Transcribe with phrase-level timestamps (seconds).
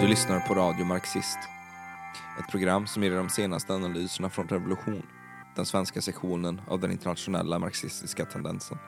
[0.00, 1.38] Du lyssnar på Radio Marxist.
[2.38, 5.02] Ett program som ger dig de senaste analyserna från Revolution,
[5.56, 8.78] den svenska sektionen av den internationella marxistiska tendensen.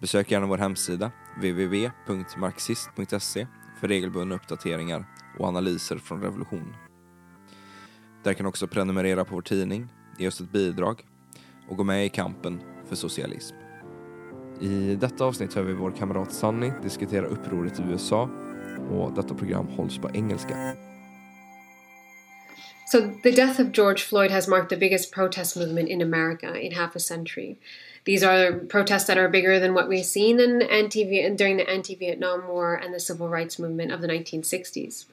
[0.00, 3.46] Besök gärna vår hemsida, www.marxist.se,
[3.80, 5.04] för regelbundna uppdateringar
[5.38, 6.74] och analyser från Revolution.
[8.24, 11.06] Där kan du också prenumerera på vår tidning, ge oss ett bidrag
[11.68, 13.56] och gå med i kampen för socialism.
[14.60, 18.30] I detta avsnitt hör vi vår kamrat Sunny diskutera upproret i USA
[18.90, 20.76] och detta program hålls på engelska.
[22.86, 26.72] So, the death of George Floyd has marked the biggest protest movement in America in
[26.72, 27.56] half a century.
[28.04, 31.04] These are protests that are bigger than what we've seen in anti
[31.36, 35.06] during the anti-Vietnam War and the civil rights movement of the 1960s.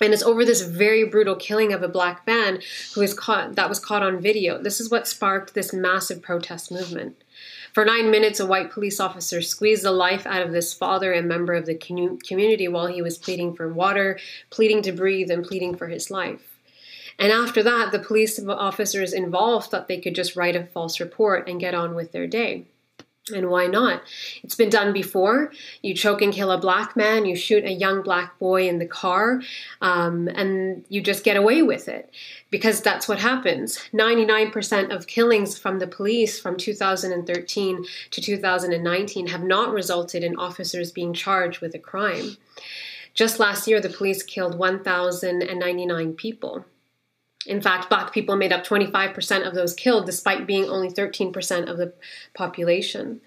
[0.00, 2.60] And it's over this very brutal killing of a black man
[2.94, 4.62] who was caught that was caught on video.
[4.62, 7.16] This is what sparked this massive protest movement.
[7.72, 11.28] For nine minutes, a white police officer squeezed the life out of this father and
[11.28, 14.18] member of the community while he was pleading for water,
[14.50, 16.58] pleading to breathe, and pleading for his life.
[17.18, 21.48] And after that, the police officers involved thought they could just write a false report
[21.48, 22.64] and get on with their day.
[23.30, 24.02] And why not?
[24.42, 25.52] It's been done before.
[25.82, 28.86] You choke and kill a black man, you shoot a young black boy in the
[28.86, 29.42] car,
[29.80, 32.10] um, and you just get away with it
[32.50, 33.78] because that's what happens.
[33.92, 40.92] 99% of killings from the police from 2013 to 2019 have not resulted in officers
[40.92, 42.36] being charged with a crime.
[43.14, 46.64] Just last year, the police killed 1,099 people.
[47.48, 51.78] In fact, black people made up 25% of those killed, despite being only 13% of
[51.78, 51.94] the
[52.34, 53.20] population.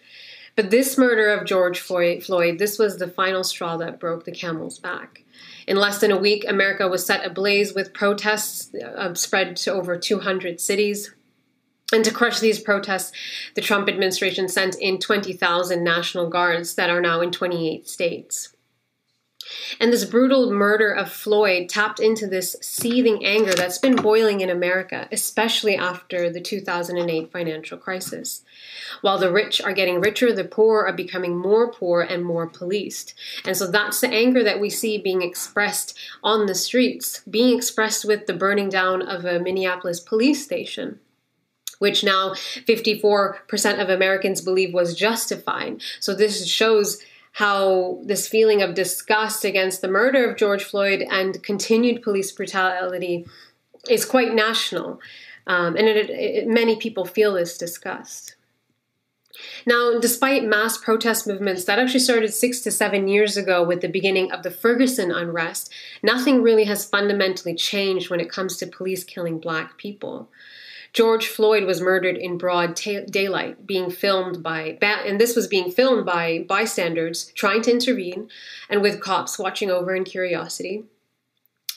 [0.56, 4.80] But this murder of George Floyd, this was the final straw that broke the camel's
[4.80, 5.24] back.
[5.66, 9.98] In less than a week, America was set ablaze with protests uh, spread to over
[9.98, 11.14] 200 cities.
[11.94, 13.12] And to crush these protests,
[13.56, 18.56] the Trump administration sent in 20,000 National Guards that are now in 28 states.
[19.80, 24.50] And this brutal murder of Floyd tapped into this seething anger that's been boiling in
[24.50, 28.44] America, especially after the 2008 financial crisis.
[29.02, 33.14] While the rich are getting richer, the poor are becoming more poor and more policed.
[33.46, 38.06] And so that's the anger that we see being expressed on the streets, being expressed
[38.06, 41.00] with the burning down of a Minneapolis police station
[41.82, 45.82] which now 54% of Americans believe was justified.
[46.00, 47.02] So this shows
[47.32, 53.26] how this feeling of disgust against the murder of George Floyd and continued police brutality
[53.90, 55.00] is quite national.
[55.48, 58.36] Um, and it, it, many people feel this disgust.
[59.66, 63.88] Now, despite mass protest movements that actually started six to seven years ago with the
[63.88, 65.72] beginning of the Ferguson unrest,
[66.04, 70.30] nothing really has fundamentally changed when it comes to police killing black people.
[70.94, 75.72] George Floyd was murdered in broad ta- daylight, being filmed by, and this was being
[75.72, 78.30] filmed by bystanders trying to intervene
[78.70, 80.84] and with cops watching over in curiosity.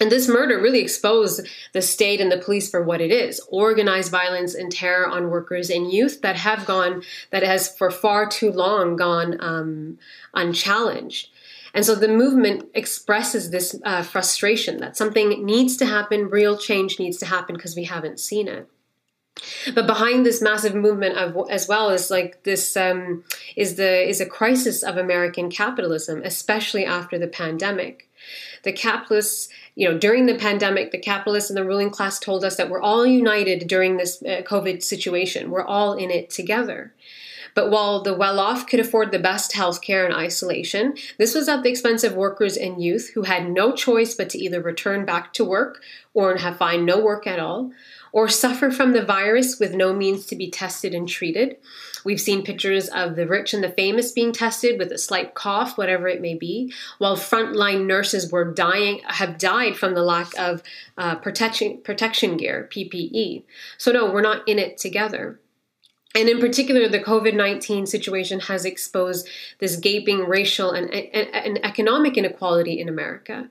[0.01, 4.11] And this murder really exposed the state and the police for what it is organized
[4.11, 8.51] violence and terror on workers and youth that have gone, that has for far too
[8.51, 9.99] long gone um,
[10.35, 11.29] unchallenged.
[11.73, 16.99] And so the movement expresses this uh, frustration that something needs to happen, real change
[16.99, 18.69] needs to happen because we haven't seen it
[19.75, 23.25] but behind this massive movement of as well is like this um,
[23.57, 28.09] is the is a crisis of American capitalism, especially after the pandemic.
[28.63, 32.57] The capitalists, you know, during the pandemic, the capitalists and the ruling class told us
[32.57, 35.51] that we're all united during this uh, COVID situation.
[35.51, 36.95] We're all in it together.
[37.55, 41.49] But while the well off could afford the best health care in isolation, this was
[41.49, 45.05] at the expense of workers and youth who had no choice but to either return
[45.05, 45.81] back to work
[46.13, 47.73] or have find no work at all,
[48.13, 51.57] or suffer from the virus with no means to be tested and treated.
[52.05, 55.77] We've seen pictures of the rich and the famous being tested with a slight cough,
[55.77, 60.63] whatever it may be, while frontline nurses were dying, have died from the lack of
[60.97, 63.43] uh, protection protection gear, PPE.
[63.79, 65.41] So no, we're not in it together.
[66.15, 71.65] And in particular, the COVID 19 situation has exposed this gaping racial and, and, and
[71.65, 73.49] economic inequality in America.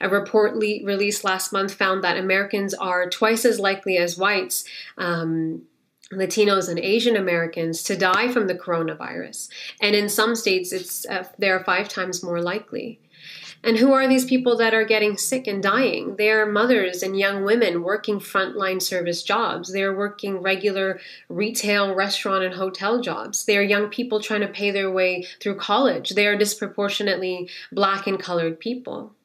[0.00, 4.64] A report le- released last month found that Americans are twice as likely as whites.
[4.96, 5.62] Um,
[6.12, 9.48] Latinos and Asian Americans to die from the coronavirus,
[9.80, 13.00] and in some states, it's uh, they're five times more likely.
[13.66, 16.14] And who are these people that are getting sick and dying?
[16.14, 19.72] They are mothers and young women working frontline service jobs.
[19.72, 23.44] They are working regular retail, restaurant, and hotel jobs.
[23.44, 26.10] They are young people trying to pay their way through college.
[26.10, 29.16] They are disproportionately black and colored people.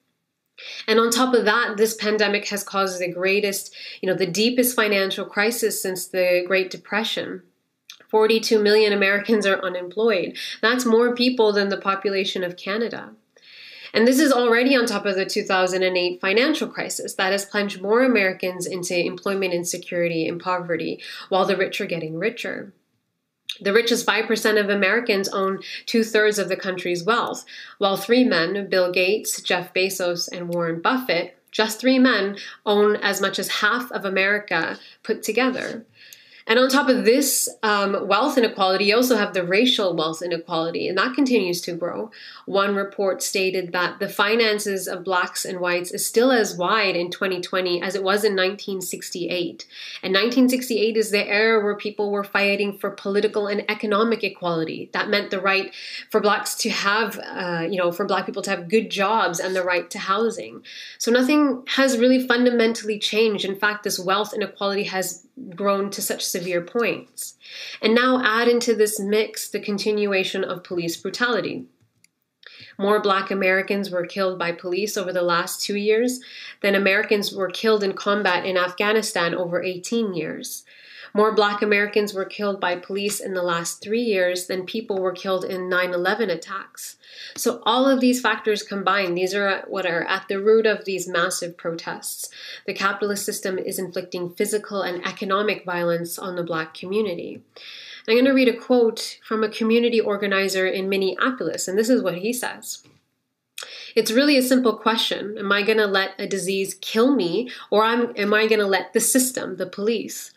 [0.88, 4.76] And on top of that, this pandemic has caused the greatest, you know, the deepest
[4.76, 7.44] financial crisis since the Great Depression.
[8.10, 10.36] 42 million Americans are unemployed.
[10.64, 13.12] That's more people than the population of Canada.
[13.94, 18.04] And this is already on top of the 2008 financial crisis that has plunged more
[18.04, 22.74] Americans into employment insecurity and poverty, while the rich are getting richer.
[23.60, 27.46] The richest 5% of Americans own two thirds of the country's wealth,
[27.80, 33.20] while three men, Bill Gates, Jeff Bezos, and Warren Buffett, just three men, own as
[33.20, 35.86] much as half of America put together.
[36.48, 40.88] And on top of this um, wealth inequality, you also have the racial wealth inequality,
[40.88, 42.12] and that continues to grow.
[42.46, 47.12] One report stated that the finances of blacks and whites is still as wide in
[47.12, 49.66] 2020 as it was in 1968.
[50.04, 54.90] And 1968 is the era where people were fighting for political and economic equality.
[54.94, 55.74] That meant the right
[56.10, 59.56] for blacks to have, uh, you know, for black people to have good jobs and
[59.56, 60.64] the right to housing.
[60.98, 63.46] So nothing has really fundamentally changed.
[63.46, 67.38] In fact, this wealth inequality has grown to such severe points.
[67.82, 71.66] And now add into this mix the continuation of police brutality.
[72.78, 76.20] More black Americans were killed by police over the last two years
[76.62, 80.64] than Americans were killed in combat in Afghanistan over 18 years.
[81.14, 85.12] More black Americans were killed by police in the last three years than people were
[85.12, 86.98] killed in 9 11 attacks.
[87.36, 91.08] So, all of these factors combined, these are what are at the root of these
[91.08, 92.30] massive protests.
[92.66, 97.42] The capitalist system is inflicting physical and economic violence on the black community.
[98.08, 102.02] I'm going to read a quote from a community organizer in Minneapolis, and this is
[102.02, 102.84] what he says.
[103.96, 105.38] It's really a simple question.
[105.38, 108.94] Am I going to let a disease kill me, or am, I going to let
[108.94, 110.32] the system, the police?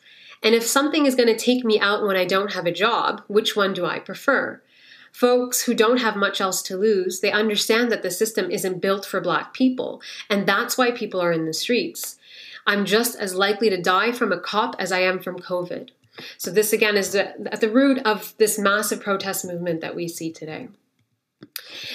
[0.44, 3.22] And if something is going to take me out when I don't have a job,
[3.26, 4.62] which one do I prefer?
[5.10, 9.06] Folks who don't have much else to lose, they understand that the system isn't built
[9.06, 12.18] for black people, and that's why people are in the streets.
[12.66, 15.90] I'm just as likely to die from a cop as I am from COVID.
[16.36, 20.32] So, this again is at the root of this massive protest movement that we see
[20.32, 20.68] today.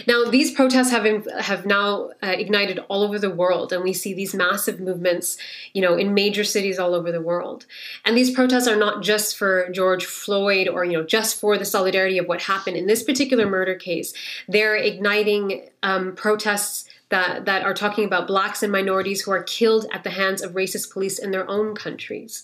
[0.07, 4.13] Now, these protests have have now uh, ignited all over the world, and we see
[4.13, 5.37] these massive movements,
[5.73, 7.65] you know, in major cities all over the world.
[8.05, 11.65] And these protests are not just for George Floyd or you know just for the
[11.65, 14.13] solidarity of what happened in this particular murder case.
[14.47, 19.85] They're igniting um, protests that, that are talking about blacks and minorities who are killed
[19.91, 22.43] at the hands of racist police in their own countries.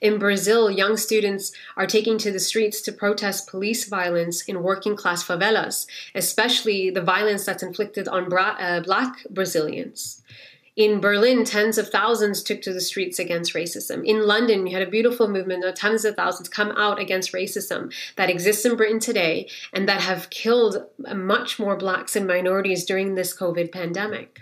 [0.00, 4.96] In Brazil, young students are taking to the streets to protest police violence in working
[4.96, 10.22] class favelas, especially the violence that's inflicted on bra- uh, black Brazilians.
[10.80, 14.02] In Berlin, tens of thousands took to the streets against racism.
[14.02, 17.92] In London, you had a beautiful movement of tens of thousands come out against racism
[18.16, 22.86] that exists in Britain today and that have killed uh, much more blacks and minorities
[22.86, 24.40] during this COVID pandemic.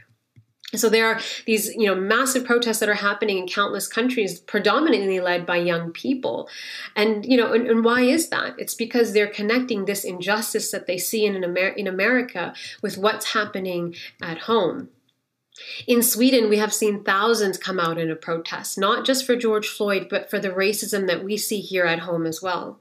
[0.77, 5.19] So there are these, you know, massive protests that are happening in countless countries, predominantly
[5.19, 6.49] led by young people.
[6.95, 8.55] And, you know, and, and why is that?
[8.59, 13.33] It's because they're connecting this injustice that they see in, Amer- in America with what's
[13.33, 14.91] happening at home.
[15.87, 19.69] In Sweden, we have seen thousands come out in a protest, not just for George
[19.69, 22.79] Floyd, but for the racism that we see here at home as well.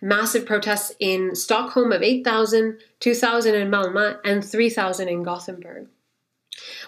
[0.00, 5.88] Massive protests in Stockholm of 8,000, 2,000 in Malmö, and 3,000 in Gothenburg.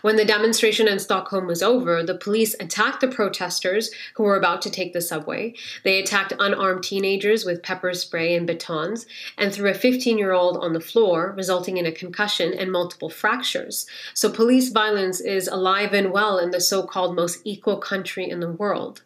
[0.02, 4.62] When the demonstration in Stockholm was over, the police attacked the protesters who were about
[4.62, 5.55] to take the subway.
[5.84, 9.06] They attacked unarmed teenagers with pepper spray and batons
[9.37, 13.11] and threw a 15 year old on the floor, resulting in a concussion and multiple
[13.11, 13.87] fractures.
[14.14, 18.40] So, police violence is alive and well in the so called most equal country in
[18.40, 19.02] the world.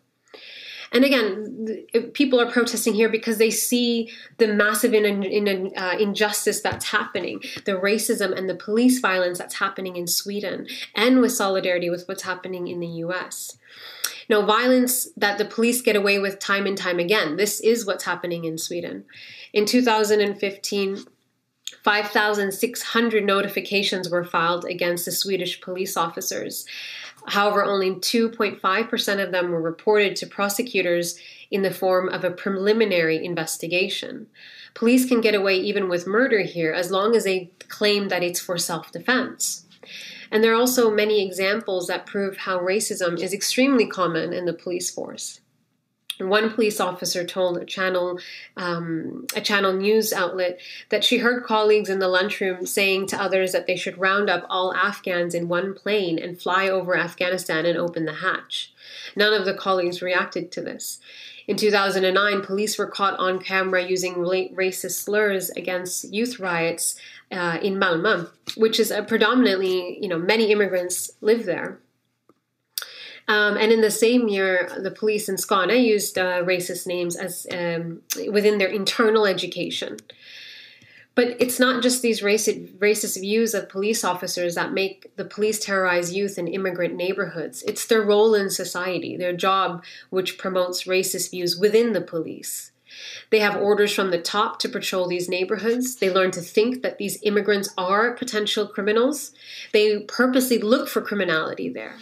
[0.93, 6.61] And again, people are protesting here because they see the massive in, in, uh, injustice
[6.61, 11.91] that's happening, the racism and the police violence that's happening in Sweden, and with solidarity
[11.91, 13.57] with what's happening in the US.
[14.29, 17.37] Now, violence that the police get away with time and time again.
[17.37, 19.05] This is what's happening in Sweden.
[19.53, 21.05] In 2015,
[21.83, 26.65] 5,600 notifications were filed against the Swedish police officers.
[27.27, 31.19] However, only 2.5% of them were reported to prosecutors
[31.51, 34.27] in the form of a preliminary investigation.
[34.75, 38.41] Police can get away even with murder here as long as they claim that it's
[38.41, 39.65] for self defense.
[40.31, 44.53] And there are also many examples that prove how racism is extremely common in the
[44.53, 45.41] police force.
[46.19, 48.21] One police officer told a channel,
[48.57, 53.53] um, a channel news outlet that she heard colleagues in the lunchroom saying to others
[53.53, 57.77] that they should round up all Afghans in one plane and fly over Afghanistan and
[57.77, 58.73] open the hatch.
[59.17, 61.01] None of the colleagues reacted to this.
[61.47, 66.99] In 2009, police were caught on camera using racist slurs against youth riots
[67.31, 71.79] uh, in Malmö, which is a predominantly, you know, many immigrants live there.
[73.27, 77.47] Um, and in the same year, the police in Skåne used uh, racist names as
[77.51, 79.97] um, within their internal education.
[81.15, 85.65] But it's not just these racist, racist views of police officers that make the police
[85.65, 87.63] terrorize youth in immigrant neighborhoods.
[87.63, 92.73] It's their role in society, their job, which promotes racist views within the police.
[93.31, 95.97] They have orders from the top to patrol these neighborhoods.
[95.97, 99.33] They learn to think that these immigrants are potential criminals.
[99.73, 101.97] They purposely look for criminality there.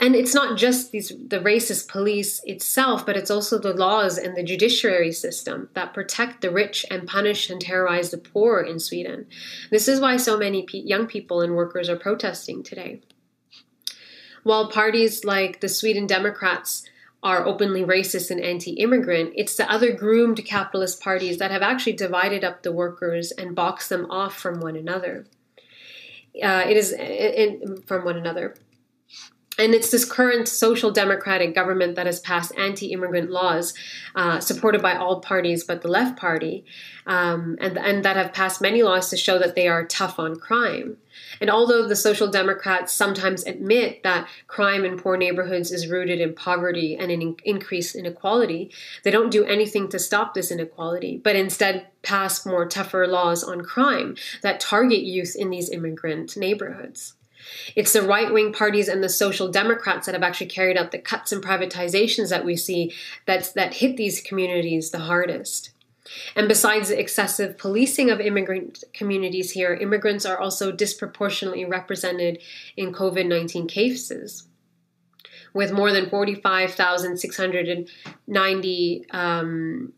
[0.00, 4.36] And it's not just these the racist police itself, but it's also the laws and
[4.36, 9.26] the judiciary system that protect the rich and punish and terrorize the poor in Sweden.
[9.70, 13.00] This is why so many young people and workers are protesting today.
[14.42, 16.84] While parties like the Sweden Democrats
[17.22, 22.44] are openly racist and anti-immigrant, it's the other groomed capitalist parties that have actually divided
[22.44, 25.26] up the workers and boxed them off from one another.
[26.40, 26.94] Uh, it is
[27.86, 28.54] from one another.
[29.58, 33.72] And it's this current social democratic government that has passed anti immigrant laws,
[34.14, 36.64] uh, supported by all parties but the left party,
[37.06, 40.36] um, and, and that have passed many laws to show that they are tough on
[40.36, 40.98] crime.
[41.40, 46.34] And although the social democrats sometimes admit that crime in poor neighborhoods is rooted in
[46.34, 48.70] poverty and in increased inequality,
[49.04, 53.62] they don't do anything to stop this inequality, but instead pass more tougher laws on
[53.62, 57.15] crime that target youth in these immigrant neighborhoods.
[57.74, 60.98] It's the right wing parties and the social democrats that have actually carried out the
[60.98, 62.92] cuts and privatizations that we see
[63.26, 65.70] that's, that hit these communities the hardest.
[66.34, 72.42] And besides the excessive policing of immigrant communities here, immigrants are also disproportionately represented
[72.76, 74.44] in COVID 19 cases.
[75.52, 79.92] With more than 45,690 um,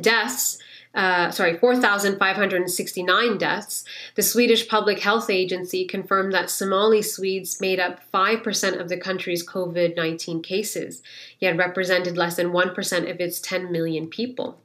[0.00, 0.58] deaths,
[0.94, 3.84] uh, sorry, 4,569 deaths,
[4.14, 9.46] the Swedish Public Health Agency confirmed that Somali Swedes made up 5% of the country's
[9.46, 11.02] COVID 19 cases,
[11.38, 14.60] yet represented less than 1% of its 10 million people.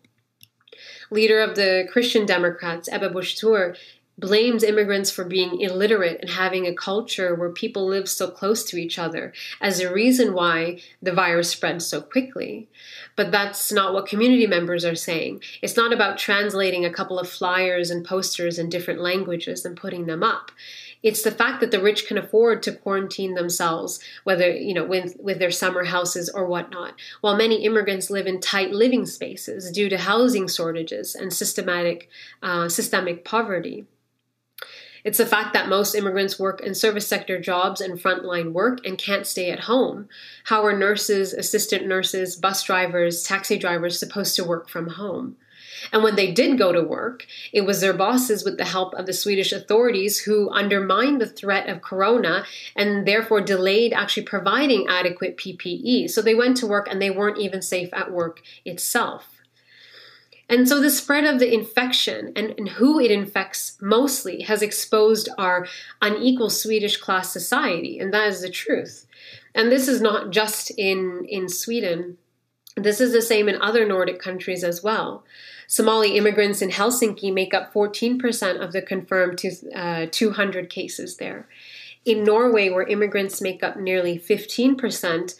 [1.09, 3.75] Leader of the Christian Democrats, Ebba Thor,
[4.17, 8.77] blames immigrants for being illiterate and having a culture where people live so close to
[8.77, 9.31] each other
[9.61, 12.67] as a reason why the virus spread so quickly.
[13.15, 15.41] But that's not what community members are saying.
[15.61, 20.07] It's not about translating a couple of flyers and posters in different languages and putting
[20.07, 20.51] them up.
[21.03, 25.15] It's the fact that the rich can afford to quarantine themselves, whether, you know, with,
[25.19, 29.89] with their summer houses or whatnot, while many immigrants live in tight living spaces due
[29.89, 32.09] to housing shortages and systematic,
[32.41, 33.85] uh, systemic poverty.
[35.03, 38.97] It's the fact that most immigrants work in service sector jobs and frontline work and
[38.97, 40.09] can't stay at home.
[40.45, 45.37] How are nurses, assistant nurses, bus drivers, taxi drivers supposed to work from home?
[45.91, 49.05] And when they did go to work, it was their bosses, with the help of
[49.05, 55.37] the Swedish authorities, who undermined the threat of corona and therefore delayed actually providing adequate
[55.37, 56.09] PPE.
[56.09, 59.36] So they went to work and they weren't even safe at work itself.
[60.49, 65.27] And so the spread of the infection and, and, who it infects mostly has exposed
[65.37, 65.67] our
[66.01, 69.05] unequal Swedish class society, and that is the truth.
[69.53, 72.17] And this is not just in, in Sweden.
[72.75, 75.25] This is the same in other Nordic countries as well.
[75.67, 79.41] Somali immigrants in Helsinki make up 14% of the confirmed
[79.75, 81.47] uh, 200 cases there.
[82.05, 85.35] In Norway, where immigrants make up nearly 15%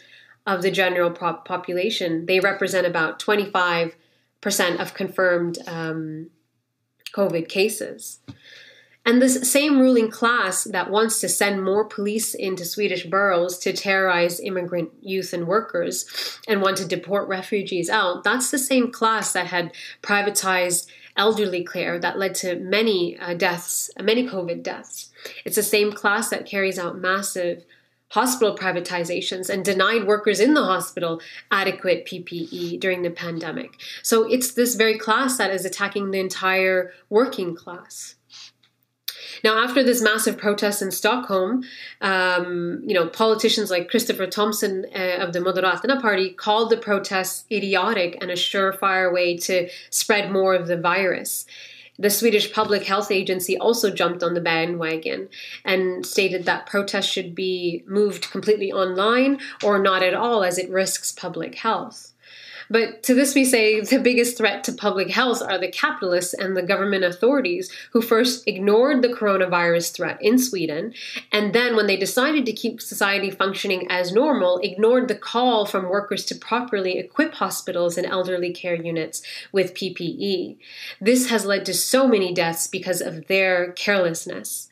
[0.46, 3.96] of the general population, they represent about 25
[4.40, 6.30] percent of confirmed um,
[7.12, 8.20] COVID cases.
[9.08, 13.72] And this same ruling class that wants to send more police into Swedish boroughs to
[13.72, 19.32] terrorize immigrant youth and workers and want to deport refugees out, that's the same class
[19.32, 25.10] that had privatized elderly care that led to many uh, deaths, many COVID deaths.
[25.46, 27.64] It's the same class that carries out massive
[28.10, 33.72] hospital privatizations and denied workers in the hospital adequate PPE during the pandemic.
[34.02, 38.16] So it's this very class that is attacking the entire working class.
[39.44, 41.62] Now, after this massive protest in Stockholm,
[42.00, 47.44] um, you know, politicians like Kristoffer Tamsons uh, of the Moderaterna party called the protests
[47.50, 51.46] idiotic and a surefire way to spread more of the virus.
[52.00, 55.28] The Swedish Public Health Agency also jumped on the bandwagon
[55.64, 60.70] and stated that protests should be moved completely online or not at all as it
[60.70, 62.12] risks public health.
[62.70, 66.56] But to this we say the biggest threat to public health are the capitalists and
[66.56, 70.94] the government authorities who first ignored the coronavirus threat in Sweden
[71.32, 75.88] and then when they decided to keep society functioning as normal ignored the call from
[75.88, 79.22] workers to properly equip hospitals and elderly care units
[79.52, 80.56] with PPE.
[81.00, 84.67] This has led to so many deaths because of their carelessness.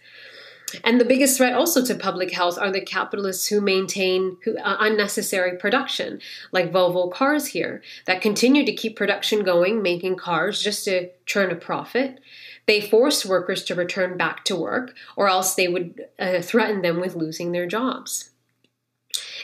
[0.84, 4.76] And the biggest threat also to public health are the capitalists who maintain who, uh,
[4.80, 6.20] unnecessary production,
[6.52, 11.50] like Volvo cars here, that continue to keep production going, making cars just to churn
[11.50, 12.20] a profit.
[12.66, 17.00] They force workers to return back to work, or else they would uh, threaten them
[17.00, 18.30] with losing their jobs.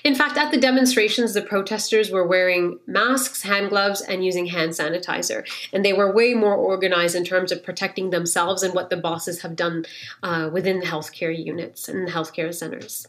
[0.05, 4.73] In fact, at the demonstrations, the protesters were wearing masks, hand gloves, and using hand
[4.73, 5.47] sanitizer.
[5.73, 9.43] And they were way more organized in terms of protecting themselves and what the bosses
[9.43, 9.85] have done
[10.23, 13.07] uh, within the healthcare units and the healthcare centers.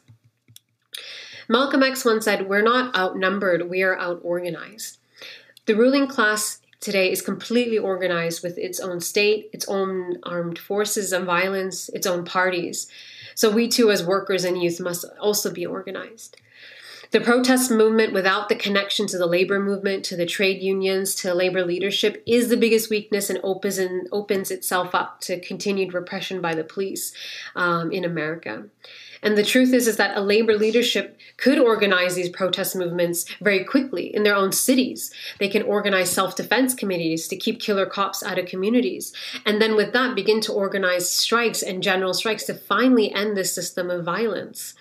[1.50, 4.98] Malcolm X once said, We're not outnumbered, we are outorganized.
[5.66, 11.12] The ruling class today is completely organized with its own state, its own armed forces
[11.12, 12.88] and violence, its own parties.
[13.36, 16.38] So we too, as workers and youth, must also be organized.
[17.12, 21.36] The protest movement, without the connection to the labor movement, to the trade unions, to
[21.36, 26.42] labor leadership, is the biggest weakness and opens and opens itself up to continued repression
[26.42, 27.14] by the police
[27.56, 28.66] um, in America.
[29.24, 33.64] And the truth is, is that a labor leadership could organize these protest movements very
[33.64, 35.12] quickly in their own cities.
[35.40, 39.14] They can organize self-defense committees to keep killer cops out of communities.
[39.46, 43.56] And then with that, begin to organize strikes and general strikes to finally end this
[43.56, 44.76] system of violence.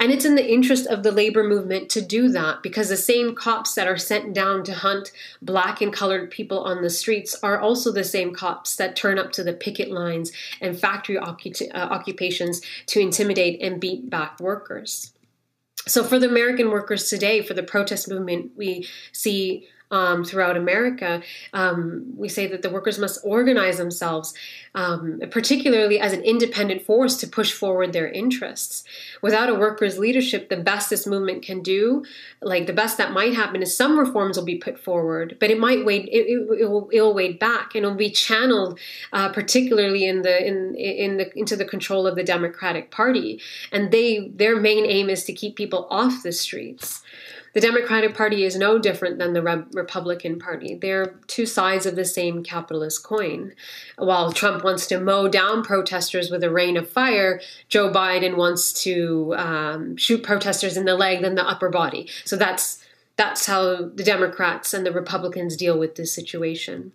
[0.00, 3.34] And it's in the interest of the labor movement to do that because the same
[3.34, 7.60] cops that are sent down to hunt black and colored people on the streets are
[7.60, 11.28] also the same cops that turn up to the picket lines and factory uh,
[11.74, 15.12] occupations to intimidate and beat back workers.
[15.86, 21.22] So, for the American workers today, for the protest movement, we see um, throughout America,
[21.52, 24.34] um, we say that the workers must organize themselves,
[24.74, 28.84] um, particularly as an independent force to push forward their interests.
[29.20, 32.04] Without a workers' leadership, the best this movement can do,
[32.40, 35.58] like the best that might happen, is some reforms will be put forward, but it
[35.58, 38.78] might wade, it, it, it will, it will wade back, and it will be channeled,
[39.12, 43.40] uh, particularly in the in in the into the control of the Democratic Party,
[43.72, 47.02] and they their main aim is to keep people off the streets.
[47.52, 50.74] The Democratic Party is no different than the Re- Republican Party.
[50.74, 53.54] They're two sides of the same capitalist coin.
[53.96, 58.72] While Trump wants to mow down protesters with a rain of fire, Joe Biden wants
[58.84, 62.08] to um, shoot protesters in the leg then the upper body.
[62.24, 62.84] So that's
[63.16, 66.92] that's how the Democrats and the Republicans deal with this situation.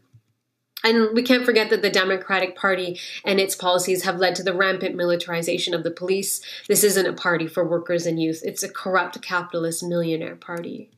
[0.85, 4.53] And we can't forget that the Democratic Party and its policies have led to the
[4.53, 6.41] rampant militarization of the police.
[6.67, 10.91] This isn't a party for workers and youth, it's a corrupt capitalist millionaire party.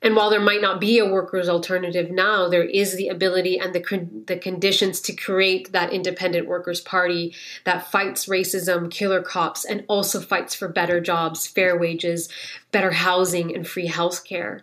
[0.00, 3.74] And while there might not be a workers' alternative now, there is the ability and
[3.74, 9.84] the, the conditions to create that independent workers' party that fights racism, killer cops, and
[9.86, 12.30] also fights for better jobs, fair wages,
[12.70, 14.62] better housing, and free health care.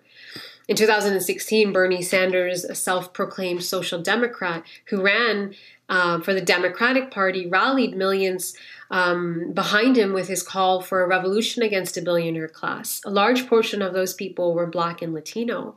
[0.68, 5.56] In 2016, Bernie Sanders, a self proclaimed social democrat who ran
[5.90, 8.54] uh, for the Democratic Party, rallied millions
[8.90, 13.02] um, behind him with his call for a revolution against a billionaire class.
[13.06, 15.76] A large portion of those people were Black and Latino.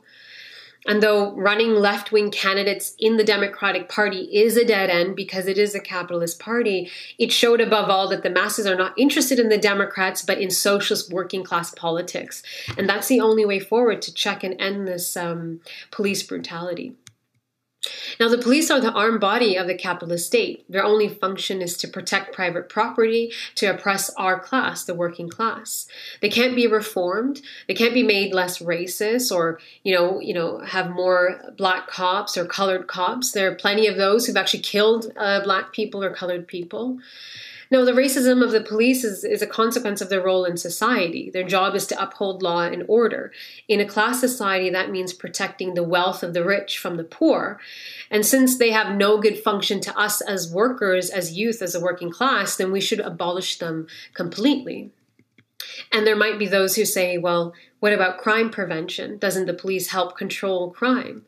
[0.85, 5.47] And though running left wing candidates in the Democratic Party is a dead end because
[5.47, 9.39] it is a capitalist party, it showed above all that the masses are not interested
[9.39, 12.43] in the Democrats but in socialist working class politics.
[12.77, 16.95] And that's the only way forward to check and end this um, police brutality.
[18.19, 20.63] Now, the police are the armed body of the capitalist state.
[20.69, 25.87] Their only function is to protect private property, to oppress our class, the working class.
[26.21, 27.41] They can't be reformed.
[27.67, 32.37] They can't be made less racist or, you know, you know, have more black cops
[32.37, 33.31] or colored cops.
[33.31, 36.99] There are plenty of those who've actually killed uh, black people or colored people.
[37.71, 41.29] No, the racism of the police is, is a consequence of their role in society.
[41.29, 43.31] Their job is to uphold law and order.
[43.67, 47.59] In a class society, that means protecting the wealth of the rich from the poor.
[48.11, 51.81] And since they have no good function to us as workers, as youth, as a
[51.81, 54.91] working class, then we should abolish them completely.
[55.91, 59.17] And there might be those who say, well, what about crime prevention?
[59.17, 61.25] Doesn't the police help control crime?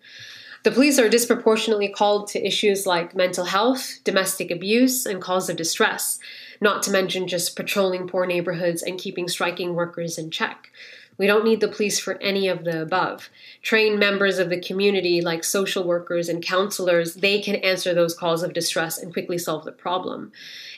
[0.63, 5.55] The police are disproportionately called to issues like mental health, domestic abuse, and calls of
[5.55, 6.19] distress,
[6.59, 10.69] not to mention just patrolling poor neighborhoods and keeping striking workers in check.
[11.17, 13.29] We don't need the police for any of the above.
[13.63, 18.43] Trained members of the community, like social workers and counselors, they can answer those calls
[18.43, 20.31] of distress and quickly solve the problem.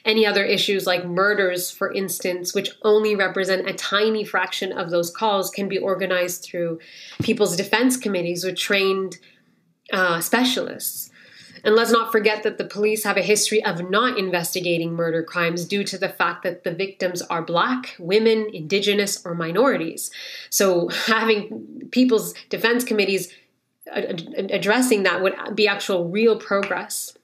[0.06, 5.12] Any other issues like murders, for instance, which only represent a tiny fraction of those
[5.12, 6.80] calls, can be organized through
[7.22, 9.18] people's defense committees with trained
[9.92, 11.10] uh, specialists.
[11.64, 15.66] And let's not forget that the police have a history of not investigating murder crimes
[15.66, 20.12] due to the fact that the victims are black, women, indigenous, or minorities.
[20.50, 23.34] So having people's defense committees
[23.92, 27.18] addressing that would be actual real progress.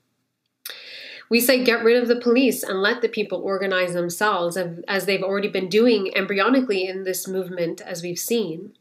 [1.29, 5.23] We say get rid of the police and let the people organize themselves as they've
[5.23, 8.73] already been doing embryonically in this movement, as we've seen.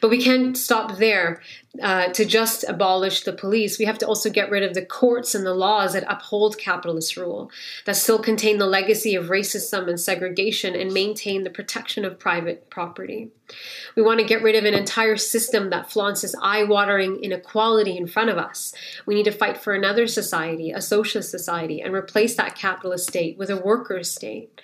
[0.00, 1.42] But we can't stop there
[1.82, 3.78] uh, to just abolish the police.
[3.78, 7.16] We have to also get rid of the courts and the laws that uphold capitalist
[7.16, 7.50] rule,
[7.84, 12.70] that still contain the legacy of racism and segregation and maintain the protection of private
[12.70, 13.30] property.
[13.96, 17.96] We want to get rid of an entire system that flaunts this eye watering inequality
[17.96, 18.72] in front of us.
[19.04, 23.38] We need to fight for another society, a socialist society, and replace that capitalist state
[23.38, 24.60] with a workers' state.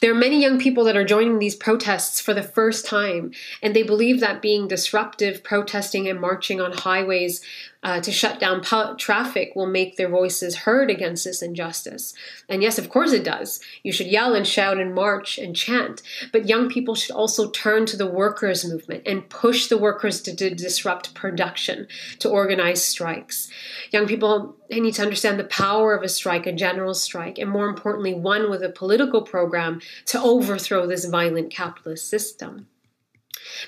[0.00, 3.32] There are many young people that are joining these protests for the first time,
[3.62, 7.40] and they believe that being disruptive, protesting, and marching on highways
[7.82, 12.14] uh, to shut down pu- traffic will make their voices heard against this injustice.
[12.48, 13.60] And yes, of course it does.
[13.82, 16.02] You should yell and shout and march and chant.
[16.32, 20.34] But young people should also turn to the workers' movement and push the workers to,
[20.34, 21.86] to disrupt production,
[22.20, 23.50] to organize strikes.
[23.90, 27.50] Young people they need to understand the power of a strike, a general strike, and
[27.50, 32.66] more importantly, one with a political program to overthrow this violent capitalist system.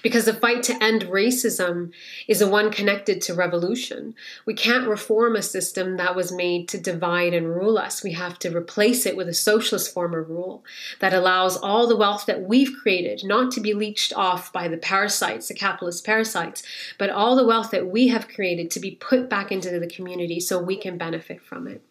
[0.03, 1.93] Because the fight to end racism
[2.27, 4.15] is the one connected to revolution.
[4.47, 8.03] We can't reform a system that was made to divide and rule us.
[8.03, 10.65] We have to replace it with a socialist form of rule
[11.01, 14.77] that allows all the wealth that we've created not to be leached off by the
[14.77, 16.63] parasites, the capitalist parasites,
[16.99, 20.41] but all the wealth that we have created to be put back into the community
[20.41, 21.83] so we can benefit from it.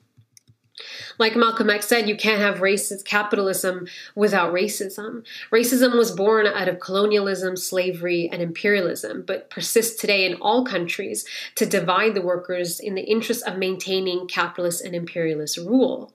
[1.18, 5.24] Like Malcolm X said, you can't have racist capitalism without racism.
[5.52, 11.26] Racism was born out of colonialism, slavery, and imperialism, but persists today in all countries
[11.56, 16.14] to divide the workers in the interest of maintaining capitalist and imperialist rule.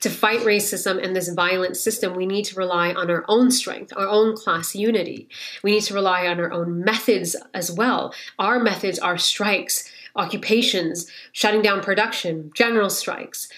[0.00, 3.92] To fight racism and this violent system, we need to rely on our own strength,
[3.96, 5.28] our own class unity.
[5.64, 8.14] We need to rely on our own methods as well.
[8.38, 13.48] Our methods are strikes, occupations, shutting down production, general strikes.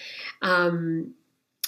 [0.41, 1.13] Um,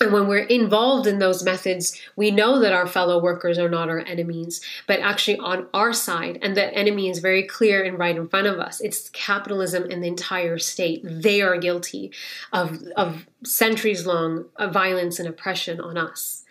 [0.02, 3.90] and when we're involved in those methods, we know that our fellow workers are not
[3.90, 6.40] our enemies, but actually on our side.
[6.42, 8.82] And the enemy is very clear and right in front of us.
[8.82, 11.02] It's capitalism and the entire state.
[11.06, 12.12] They are guilty
[12.52, 16.44] of, of centuries long violence and oppression on us.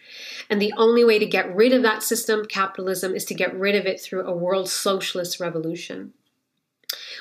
[0.48, 3.74] And the only way to get rid of that system, capitalism, is to get rid
[3.74, 6.12] of it through a world socialist revolution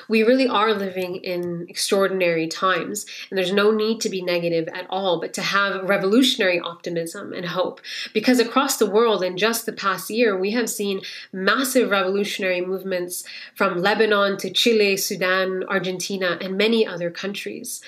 [0.08, 4.86] we really are living in extraordinary times, and there's no need to be negative at
[4.90, 7.80] all, but to have revolutionary optimism and hope.
[8.12, 11.00] Because across the world, in just the past year, we have seen
[11.32, 17.80] massive revolutionary movements from Lebanon to Chile, Sudan, Argentina, and many other countries.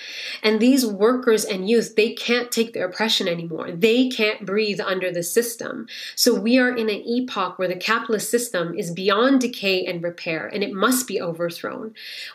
[0.42, 3.72] And these workers and youth, they can't take the oppression anymore.
[3.72, 5.86] They can't breathe under the system.
[6.14, 10.46] So we are in an epoch where the capitalist system is beyond decay and repair,
[10.46, 11.73] and it must be overthrown.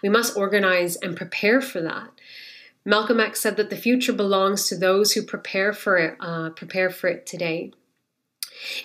[0.02, 2.10] We must organize and prepare for that.
[2.86, 6.89] Malcolm X said that the future belongs to those who prepare for it, uh, prepare
[6.89, 7.71] for it today.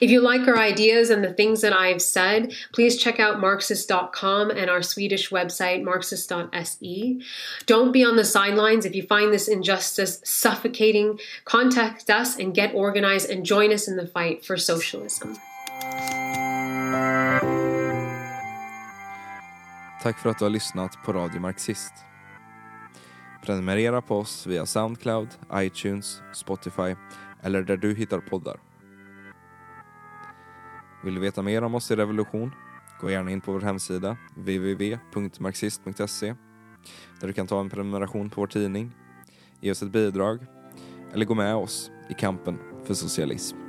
[0.00, 4.50] If you like our ideas and the things that I've said, please check out Marxist.com
[4.50, 7.20] and our Swedish website, Marxist.se.
[7.66, 8.84] Don't be on the sidelines.
[8.84, 13.96] If you find this injustice suffocating, contact us and get organized and join us in
[13.96, 15.36] the fight for socialism.
[20.04, 21.92] Tack för att du har lyssnat på Radio Marxist.
[23.42, 26.94] Prenumerera på oss via Soundcloud, iTunes, Spotify
[27.42, 28.60] eller där du hittar poddar.
[31.04, 32.52] Vill du veta mer om oss i Revolution?
[33.00, 36.34] Gå gärna in på vår hemsida www.marxist.se
[37.20, 38.92] där du kan ta en prenumeration på vår tidning,
[39.60, 40.46] ge oss ett bidrag
[41.12, 43.63] eller gå med oss i kampen för socialism.